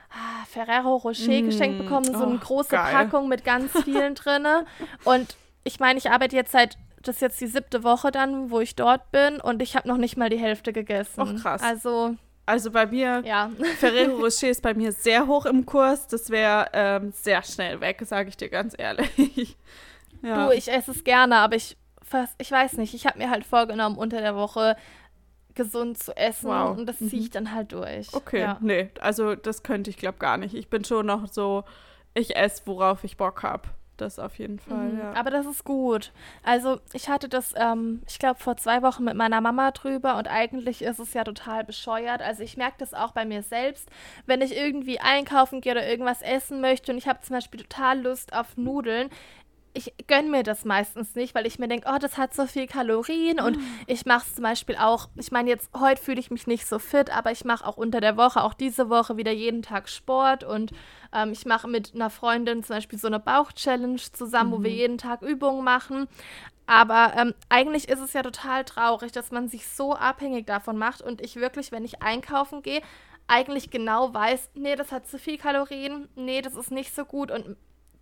[0.09, 1.45] ah, Ferrero Rocher mm.
[1.45, 2.91] geschenkt bekommen, so eine oh, große geil.
[2.91, 4.65] Packung mit ganz vielen drinne.
[5.03, 8.59] Und ich meine, ich arbeite jetzt seit das ist jetzt die siebte Woche dann, wo
[8.59, 11.21] ich dort bin und ich habe noch nicht mal die Hälfte gegessen.
[11.21, 11.61] Ach krass.
[11.61, 12.15] Also
[12.49, 13.51] also bei mir, ja.
[13.77, 16.07] Ferrero Rocher ist bei mir sehr hoch im Kurs.
[16.07, 19.55] Das wäre ähm, sehr schnell weg, sage ich dir ganz ehrlich.
[20.23, 20.47] ja.
[20.47, 21.77] Du, ich esse es gerne, aber ich,
[22.39, 22.95] ich weiß nicht.
[22.95, 24.75] Ich habe mir halt vorgenommen, unter der Woche
[25.59, 26.77] gesund zu essen wow.
[26.77, 27.33] und das ziehe ich mhm.
[27.33, 28.13] dann halt durch.
[28.13, 28.57] Okay, ja.
[28.61, 30.55] nee, also das könnte ich glaube gar nicht.
[30.55, 31.65] Ich bin schon noch so,
[32.13, 33.67] ich esse, worauf ich Bock habe.
[33.97, 34.99] Das auf jeden Fall, mhm.
[34.99, 35.13] ja.
[35.13, 36.13] Aber das ist gut.
[36.43, 40.29] Also ich hatte das, ähm, ich glaube, vor zwei Wochen mit meiner Mama drüber und
[40.29, 42.21] eigentlich ist es ja total bescheuert.
[42.21, 43.89] Also ich merke das auch bei mir selbst,
[44.25, 48.01] wenn ich irgendwie einkaufen gehe oder irgendwas essen möchte und ich habe zum Beispiel total
[48.01, 49.09] Lust auf Nudeln
[49.73, 52.67] ich gönne mir das meistens nicht, weil ich mir denke, oh, das hat so viel
[52.67, 53.63] Kalorien und mm.
[53.87, 56.79] ich mache es zum Beispiel auch, ich meine, jetzt heute fühle ich mich nicht so
[56.79, 60.43] fit, aber ich mache auch unter der Woche, auch diese Woche wieder jeden Tag Sport
[60.43, 60.71] und
[61.13, 64.53] ähm, ich mache mit einer Freundin zum Beispiel so eine Bauch-Challenge zusammen, mhm.
[64.53, 64.77] wo wir mhm.
[64.77, 66.07] jeden Tag Übungen machen.
[66.65, 71.01] Aber ähm, eigentlich ist es ja total traurig, dass man sich so abhängig davon macht
[71.01, 72.81] und ich wirklich, wenn ich einkaufen gehe,
[73.27, 77.31] eigentlich genau weiß, nee, das hat zu viel Kalorien, nee, das ist nicht so gut
[77.31, 77.57] und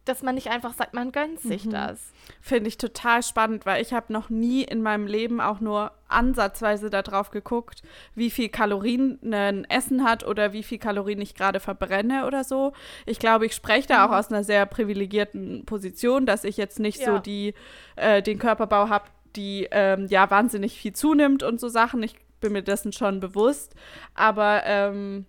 [0.08, 1.72] dass man nicht einfach sagt, man gönnt sich mhm.
[1.72, 2.12] das.
[2.42, 6.90] Finde ich total spannend, weil ich habe noch nie in meinem Leben auch nur ansatzweise
[6.90, 7.82] darauf geguckt,
[8.16, 12.74] wie viel Kalorien ein Essen hat oder wie viel Kalorien ich gerade verbrenne oder so.
[13.06, 14.12] Ich glaube, ich spreche da mhm.
[14.12, 17.14] auch aus einer sehr privilegierten Position, dass ich jetzt nicht ja.
[17.14, 17.54] so die,
[17.96, 22.02] äh, den Körperbau habe, die ähm, ja wahnsinnig viel zunimmt und so Sachen.
[22.04, 23.76] Ich bin mir dessen schon bewusst.
[24.16, 25.26] Aber ähm,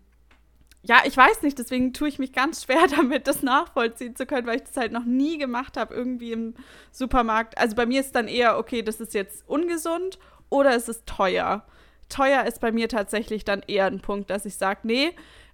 [0.88, 4.46] ja, ich weiß nicht, deswegen tue ich mich ganz schwer damit, das nachvollziehen zu können,
[4.46, 6.55] weil ich das halt noch nie gemacht habe, irgendwie im
[6.90, 7.59] Supermarkt.
[7.59, 11.64] Also bei mir ist dann eher, okay, das ist jetzt ungesund oder es ist teuer.
[12.09, 15.11] Teuer ist bei mir tatsächlich dann eher ein Punkt, dass ich sage, nee,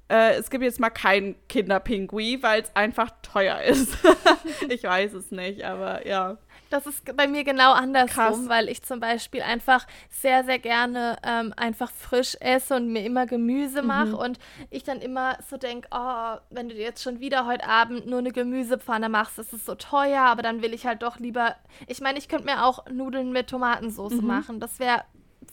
[0.09, 3.99] äh, es gibt jetzt mal keinen Kinderpingui, weil es einfach teuer ist.
[4.69, 6.39] ich weiß es nicht, aber ja.
[6.75, 11.55] Das ist bei mir genau andersrum, weil ich zum Beispiel einfach sehr, sehr gerne ähm,
[11.57, 14.15] einfach frisch esse und mir immer Gemüse mache mhm.
[14.15, 14.39] und
[14.71, 18.33] ich dann immer so denke, oh, wenn du jetzt schon wieder heute Abend nur eine
[18.33, 21.55] Gemüsepfanne machst, ist es so teuer, aber dann will ich halt doch lieber,
[21.87, 24.27] ich meine, ich könnte mir auch Nudeln mit Tomatensauce mhm.
[24.27, 24.59] machen.
[24.59, 25.05] Das wäre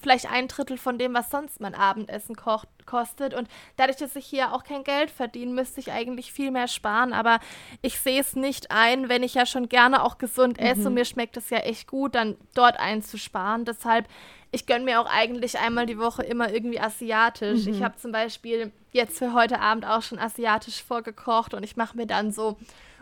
[0.02, 3.34] vielleicht ein Drittel von dem, was sonst mein Abendessen kocht, kostet.
[3.34, 7.14] Und dadurch, dass ich hier auch kein Geld verdiene, müsste ich eigentlich viel mehr sparen.
[7.14, 7.40] Aber
[7.82, 10.88] ich sehe es nicht ein, wenn ich ja schon gerne auch gesund esse mhm.
[10.88, 13.66] und mir schmeckt es ja echt gut, dann dort einzusparen.
[13.66, 14.08] Deshalb,
[14.52, 17.66] ich gönne mir auch eigentlich einmal die Woche immer irgendwie asiatisch.
[17.66, 17.74] Mhm.
[17.74, 21.96] Ich habe zum Beispiel jetzt für heute Abend auch schon asiatisch vorgekocht und ich mache
[21.96, 22.58] mir dann so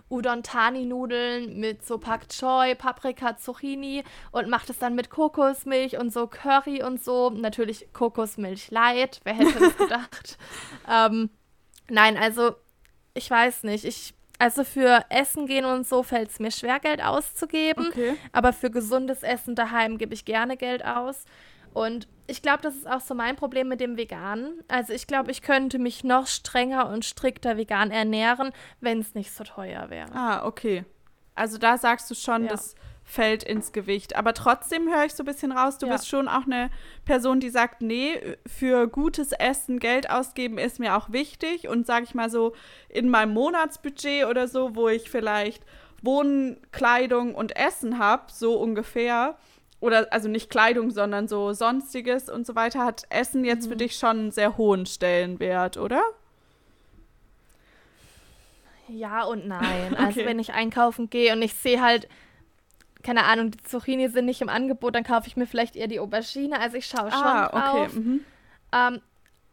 [0.10, 6.28] Udon-Tani-Nudeln mit so Pak Choi, Paprika, Zucchini und macht es dann mit Kokosmilch und so
[6.28, 7.30] Curry und so.
[7.30, 10.38] Natürlich Kokosmilch light, wer hätte das gedacht?
[10.90, 11.30] ähm,
[11.90, 12.56] nein, also
[13.14, 13.86] ich weiß nicht.
[13.86, 17.88] Ich, also für Essen gehen und so fällt es mir schwer, Geld auszugeben.
[17.90, 18.16] Okay.
[18.32, 21.26] Aber für gesundes Essen daheim gebe ich gerne Geld aus.
[21.74, 24.64] Und ich glaube, das ist auch so mein Problem mit dem Veganen.
[24.68, 29.32] Also ich glaube, ich könnte mich noch strenger und strikter vegan ernähren, wenn es nicht
[29.32, 30.14] so teuer wäre.
[30.14, 30.86] Ah, okay.
[31.36, 32.50] Also da sagst du schon, ja.
[32.50, 34.16] das fällt ins Gewicht.
[34.16, 35.94] Aber trotzdem höre ich so ein bisschen raus, du ja.
[35.94, 36.70] bist schon auch eine
[37.06, 41.68] Person, die sagt, nee, für gutes Essen Geld ausgeben ist mir auch wichtig.
[41.68, 42.54] Und sage ich mal so,
[42.88, 45.64] in meinem Monatsbudget oder so, wo ich vielleicht
[46.04, 49.38] Wohnen, Kleidung und Essen habe, so ungefähr,
[49.80, 53.72] oder also nicht Kleidung, sondern so sonstiges und so weiter, hat Essen jetzt mhm.
[53.72, 56.02] für dich schon einen sehr hohen Stellenwert, oder?
[58.88, 59.96] Ja und nein.
[59.98, 62.08] Also wenn ich einkaufen gehe und ich sehe halt,
[63.04, 66.00] keine Ahnung, die Zucchini sind nicht im Angebot, dann kaufe ich mir vielleicht eher die
[66.00, 66.60] Aubergine.
[66.60, 67.90] Also ich schaue schon ah, drauf.
[67.90, 68.00] okay.
[68.00, 68.20] Mhm.
[68.74, 69.02] Ähm,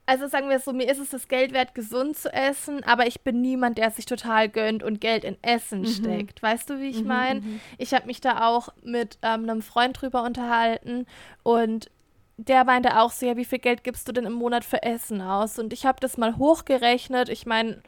[0.06, 3.06] also sagen wir es so, mir ist es das Geld wert, gesund zu essen, aber
[3.06, 5.86] ich bin niemand, der sich total gönnt und Geld in Essen Mhm.
[5.86, 6.42] steckt.
[6.42, 7.40] Weißt du, wie ich Mhm, meine?
[7.40, 7.60] mhm.
[7.78, 11.06] Ich habe mich da auch mit ähm, einem Freund drüber unterhalten
[11.42, 11.90] und
[12.38, 15.22] der meinte auch so, ja, wie viel Geld gibst du denn im Monat für Essen
[15.22, 15.58] aus?
[15.58, 17.30] Und ich habe das mal hochgerechnet.
[17.30, 17.82] Ich meine,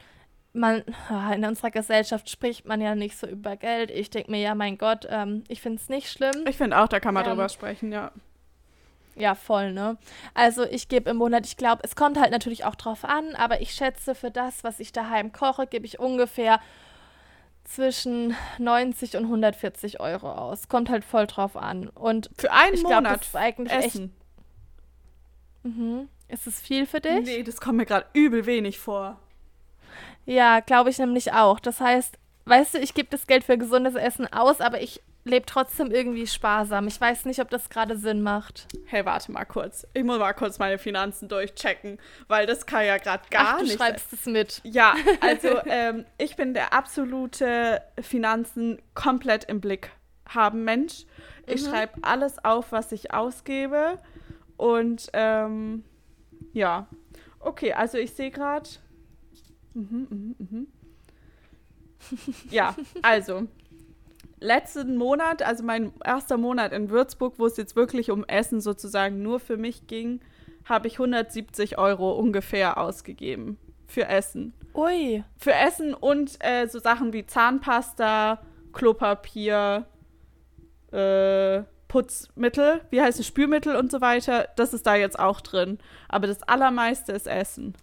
[0.55, 0.83] man,
[1.35, 3.91] in unserer Gesellschaft spricht man ja nicht so über Geld.
[3.91, 6.47] Ich denke mir, ja, mein Gott, ähm, ich finde es nicht schlimm.
[6.49, 8.11] Ich finde auch, da kann man Ähm, drüber sprechen, ja.
[9.19, 9.99] Ja, voll, ne?
[10.33, 13.61] Also ich gebe im Monat, ich glaube, es kommt halt natürlich auch drauf an, aber
[13.61, 16.61] ich schätze, für das, was ich daheim koche, gebe ich ungefähr
[17.65, 20.69] zwischen 90 und 140 Euro aus.
[20.69, 21.89] Kommt halt voll drauf an.
[21.89, 23.87] Und Für einen ich glaube, Monat das ist eigentlich echt.
[23.87, 24.17] Essen.
[25.65, 26.09] Mhm.
[26.29, 27.25] Ist es viel für dich?
[27.25, 29.19] Nee, das kommt mir gerade übel wenig vor.
[30.27, 31.59] Ja, glaube ich nämlich auch.
[31.59, 35.47] Das heißt, weißt du, ich gebe das Geld für gesundes Essen aus, aber ich lebe
[35.47, 36.87] trotzdem irgendwie sparsam.
[36.89, 38.67] Ich weiß nicht, ob das gerade Sinn macht.
[38.87, 39.87] Hey, warte mal kurz.
[39.95, 43.65] Ich muss mal kurz meine Finanzen durchchecken, weil das kann ja gerade gar Ach, du
[43.65, 43.77] nicht.
[43.77, 44.61] schreibst es mit.
[44.65, 49.91] Ja, also ähm, ich bin der absolute Finanzen komplett im Blick
[50.29, 51.07] haben Mensch.
[51.47, 51.67] Ich Mhm.
[51.71, 53.99] schreibe alles auf, was ich ausgebe.
[54.57, 55.85] Und ähm,
[56.53, 56.87] ja,
[57.41, 58.69] okay, also ich sehe gerade.
[59.75, 60.67] Mhm, mhm, mhm.
[62.51, 63.47] Ja, also
[64.41, 69.23] letzten Monat, also mein erster Monat in Würzburg, wo es jetzt wirklich um Essen sozusagen
[69.23, 70.21] nur für mich ging,
[70.65, 74.53] habe ich 170 Euro ungefähr ausgegeben für Essen.
[74.75, 75.25] Ui.
[75.39, 78.41] Für Essen und äh, so Sachen wie Zahnpasta,
[78.73, 79.87] Klopapier,
[80.93, 84.49] äh, Putzmittel, wie heißt es, Spülmittel und so weiter.
[84.57, 85.79] Das ist da jetzt auch drin.
[86.09, 87.75] Aber das Allermeiste ist Essen.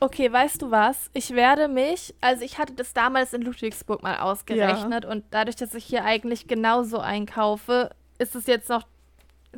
[0.00, 1.10] Okay, weißt du was?
[1.14, 5.74] Ich werde mich, also ich hatte das damals in Ludwigsburg mal ausgerechnet und dadurch, dass
[5.74, 8.86] ich hier eigentlich genauso einkaufe, ist es jetzt noch,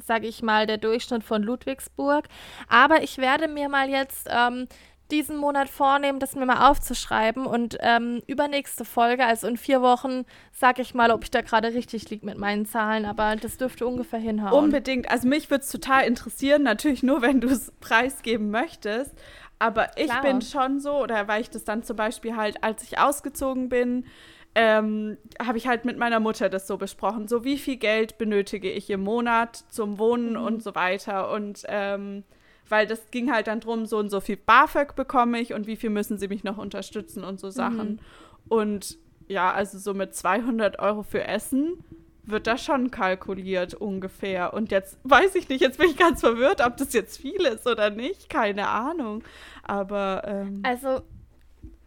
[0.01, 2.27] sage ich mal, der Durchschnitt von Ludwigsburg.
[2.68, 4.68] Aber ich werde mir mal jetzt ähm,
[5.11, 10.24] diesen Monat vornehmen, das mir mal aufzuschreiben und ähm, übernächste Folge, also in vier Wochen,
[10.53, 13.87] sage ich mal, ob ich da gerade richtig liege mit meinen Zahlen, aber das dürfte
[13.87, 14.53] ungefähr hinhauen.
[14.64, 15.11] Unbedingt.
[15.11, 19.14] Also mich würde es total interessieren, natürlich nur, wenn du es preisgeben möchtest.
[19.59, 20.23] Aber ich Klar.
[20.23, 24.07] bin schon so, oder weil ich das dann zum Beispiel halt, als ich ausgezogen bin,
[24.55, 27.29] ähm, habe ich halt mit meiner Mutter das so besprochen.
[27.29, 30.42] So, wie viel Geld benötige ich im Monat zum Wohnen Mhm.
[30.44, 31.31] und so weiter.
[31.31, 32.25] Und ähm,
[32.68, 35.77] weil das ging halt dann drum, so und so viel BAföG bekomme ich und wie
[35.77, 37.92] viel müssen sie mich noch unterstützen und so Sachen.
[37.92, 37.99] Mhm.
[38.49, 41.85] Und ja, also so mit 200 Euro für Essen
[42.31, 44.53] wird das schon kalkuliert ungefähr.
[44.55, 47.67] Und jetzt weiß ich nicht, jetzt bin ich ganz verwirrt, ob das jetzt viel ist
[47.67, 48.29] oder nicht.
[48.29, 49.23] Keine Ahnung.
[49.62, 51.03] Aber ähm, Also,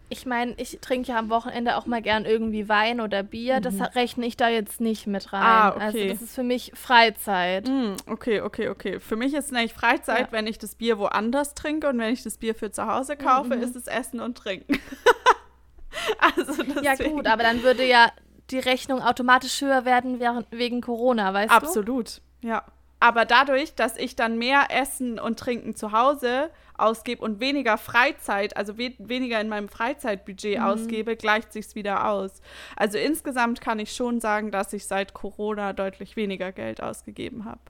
[0.10, 3.62] ich meine, ich trinke ja am Wochenende auch mal gern irgendwie Wein oder Bier.
[3.62, 5.40] Das rechne ich da jetzt nicht mit rein.
[5.42, 5.46] Mhm.
[5.48, 6.10] Ah, Also, okay.
[6.10, 7.68] das ist für mich Freizeit.
[7.70, 9.00] mh, okay, okay, okay.
[9.00, 10.32] Für mich ist nämlich Freizeit, Ja.
[10.32, 13.56] wenn ich das Bier woanders trinke und wenn ich das Bier für zu Hause kaufe,
[13.56, 13.64] Mhm.
[13.64, 14.80] ist es Essen und Trinken.
[16.20, 18.12] also Ja, gut, aber dann würde ja
[18.52, 22.64] die Rechnung automatisch höher werden während, wegen Corona, weißt Absolut, ja.
[23.00, 28.56] Aber dadurch, dass ich dann mehr Essen und Trinken zu Hause ausgebe und weniger Freizeit,
[28.56, 30.64] also we weniger in meinem Freizeitbudget Mhm.
[30.64, 32.42] ausgebe, gleicht sich's wieder aus.
[32.76, 37.62] Also insgesamt kann ich schon sagen, dass ich seit Corona deutlich weniger Geld ausgegeben habe.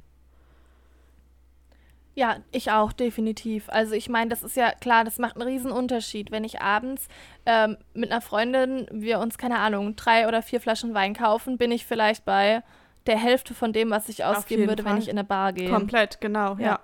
[2.21, 3.67] Ja, ich auch, definitiv.
[3.69, 7.07] Also ich meine, das ist ja klar, das macht einen riesen Unterschied, wenn ich abends
[7.47, 11.71] ähm, mit einer Freundin, wir uns, keine Ahnung, drei oder vier Flaschen Wein kaufen, bin
[11.71, 12.61] ich vielleicht bei
[13.07, 15.01] der Hälfte von dem, was ich ausgeben würde, wenn Fall.
[15.01, 15.67] ich in eine Bar gehe.
[15.67, 16.63] Komplett, genau, ja.
[16.63, 16.79] Ja.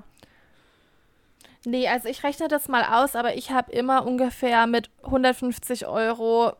[1.65, 6.53] Nee, also ich rechne das mal aus, aber ich habe immer ungefähr mit 150 Euro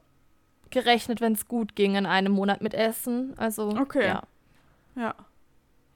[0.69, 3.33] gerechnet, wenn es gut ging in einem Monat mit Essen.
[3.37, 4.05] Also, Okay.
[4.05, 4.21] ja.
[4.95, 5.15] Ja.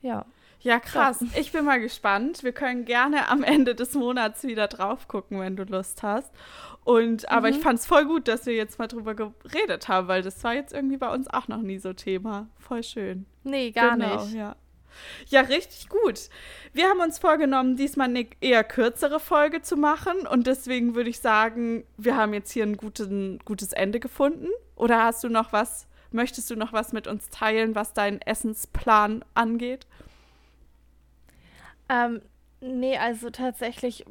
[0.02, 0.26] ja.
[0.62, 1.24] Ja, krass.
[1.36, 2.44] Ich bin mal gespannt.
[2.44, 6.32] Wir können gerne am Ende des Monats wieder drauf gucken, wenn du Lust hast.
[6.84, 7.62] Und aber ich Mhm.
[7.62, 10.74] fand es voll gut, dass wir jetzt mal drüber geredet haben, weil das war jetzt
[10.74, 12.48] irgendwie bei uns auch noch nie so Thema.
[12.58, 13.26] Voll schön.
[13.44, 14.36] Nee, gar genau, nicht.
[14.36, 14.56] Ja.
[15.28, 16.30] ja, richtig gut.
[16.74, 20.28] Wir haben uns vorgenommen, diesmal eine eher kürzere Folge zu machen.
[20.28, 24.48] Und deswegen würde ich sagen, wir haben jetzt hier ein guten, gutes Ende gefunden.
[24.76, 29.24] Oder hast du noch was, möchtest du noch was mit uns teilen, was deinen Essensplan
[29.36, 29.86] angeht?
[31.92, 32.22] Ähm,
[32.62, 34.06] nee, also tatsächlich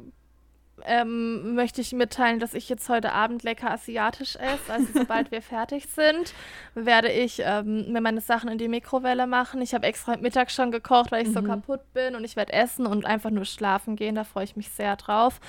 [0.85, 4.71] ähm, möchte ich mitteilen, dass ich jetzt heute Abend lecker asiatisch esse.
[4.71, 6.33] Also sobald wir fertig sind,
[6.75, 9.61] werde ich ähm, mir meine Sachen in die Mikrowelle machen.
[9.61, 11.33] Ich habe extra Mittag schon gekocht, weil ich mhm.
[11.33, 14.15] so kaputt bin und ich werde essen und einfach nur schlafen gehen.
[14.15, 15.39] Da freue ich mich sehr drauf.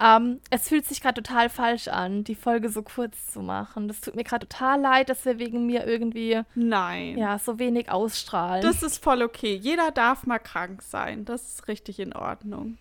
[0.00, 3.88] Ähm, es fühlt sich gerade total falsch an, die Folge so kurz zu machen.
[3.88, 7.18] Das tut mir gerade total leid, dass wir wegen mir irgendwie Nein.
[7.18, 8.62] Ja, so wenig ausstrahlen.
[8.62, 9.54] Das ist voll okay.
[9.54, 11.24] Jeder darf mal krank sein.
[11.24, 12.78] Das ist richtig in Ordnung.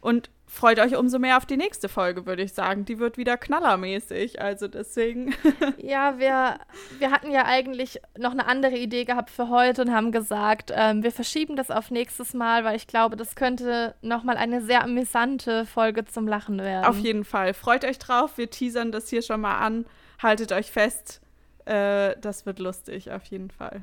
[0.00, 2.84] Und freut euch umso mehr auf die nächste Folge, würde ich sagen.
[2.84, 4.40] Die wird wieder knallermäßig.
[4.40, 5.34] Also deswegen.
[5.78, 6.58] ja, wir,
[6.98, 11.02] wir hatten ja eigentlich noch eine andere Idee gehabt für heute und haben gesagt, ähm,
[11.02, 15.66] wir verschieben das auf nächstes Mal, weil ich glaube, das könnte nochmal eine sehr amüsante
[15.66, 16.86] Folge zum Lachen werden.
[16.86, 17.54] Auf jeden Fall.
[17.54, 18.38] Freut euch drauf.
[18.38, 19.86] Wir teasern das hier schon mal an.
[20.22, 21.20] Haltet euch fest.
[21.64, 23.82] Äh, das wird lustig, auf jeden Fall.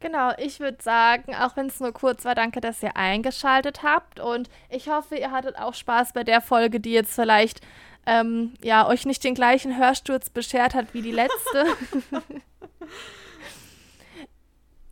[0.00, 4.18] Genau, ich würde sagen, auch wenn es nur kurz war, danke, dass ihr eingeschaltet habt.
[4.18, 7.60] Und ich hoffe, ihr hattet auch Spaß bei der Folge, die jetzt vielleicht
[8.06, 11.66] ähm, ja, euch nicht den gleichen Hörsturz beschert hat wie die letzte.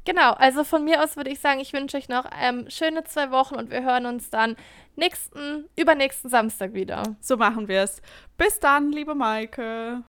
[0.04, 3.30] genau, also von mir aus würde ich sagen, ich wünsche euch noch ähm, schöne zwei
[3.30, 4.56] Wochen und wir hören uns dann
[4.94, 7.16] nächsten, übernächsten Samstag wieder.
[7.20, 8.02] So machen wir es.
[8.36, 10.02] Bis dann, liebe Maike.